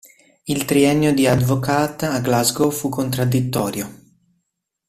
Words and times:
Il 0.45 0.65
triennio 0.65 1.13
di 1.13 1.27
Advocaat 1.27 2.01
a 2.11 2.19
Glasgow 2.21 2.71
fu 2.71 2.89
contraddittorio. 2.89 3.99